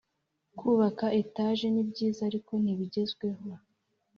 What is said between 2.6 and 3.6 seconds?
nti bigezweho